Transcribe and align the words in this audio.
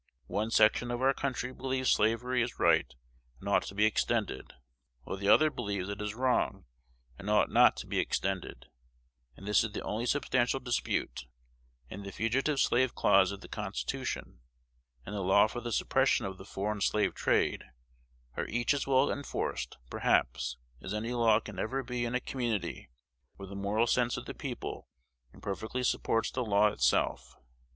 One 0.25 0.49
section 0.49 0.89
of 0.89 0.99
our 0.99 1.13
country 1.13 1.53
believes 1.53 1.91
slavery 1.91 2.41
is 2.41 2.57
right 2.57 2.91
and 3.39 3.47
ought 3.47 3.61
to 3.67 3.75
be 3.75 3.85
extended, 3.85 4.53
while 5.03 5.15
the 5.15 5.29
other 5.29 5.51
believes 5.51 5.89
it 5.89 6.01
is 6.01 6.15
wrong 6.15 6.65
and 7.19 7.29
ought 7.29 7.51
not 7.51 7.77
to 7.77 7.85
be 7.85 7.99
extended; 7.99 8.65
and 9.37 9.45
this 9.47 9.63
is 9.63 9.73
the 9.73 9.83
only 9.83 10.07
substantial 10.07 10.59
dispute: 10.59 11.27
and 11.87 12.03
the 12.03 12.11
fugitive 12.11 12.59
slave 12.59 12.95
clause 12.95 13.31
of 13.31 13.41
the 13.41 13.47
Constitution, 13.47 14.39
and 15.05 15.13
the 15.15 15.21
law 15.21 15.45
for 15.45 15.61
the 15.61 15.71
suppression 15.71 16.25
of 16.25 16.39
the 16.39 16.45
foreign 16.45 16.81
slave 16.81 17.13
trade, 17.13 17.63
are 18.35 18.47
each 18.47 18.73
as 18.73 18.87
well 18.87 19.11
enforced, 19.11 19.77
perhaps, 19.91 20.57
as 20.81 20.95
any 20.95 21.13
law 21.13 21.39
can 21.39 21.59
ever 21.59 21.83
be 21.83 22.05
in 22.05 22.15
a 22.15 22.19
community 22.19 22.89
where 23.35 23.45
the 23.47 23.53
moral 23.55 23.85
sense 23.85 24.17
of 24.17 24.25
the 24.25 24.33
people 24.33 24.87
imperfectly 25.31 25.83
supports 25.83 26.31
the 26.31 26.43
law 26.43 26.69
itself. 26.69 27.35